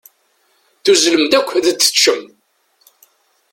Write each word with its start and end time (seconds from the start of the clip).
Tuzzlem-d 0.83 1.31
akk 1.39 1.49
ad 1.57 1.65
teččem. 1.79 2.21